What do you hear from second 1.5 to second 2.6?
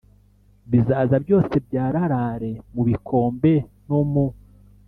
byararare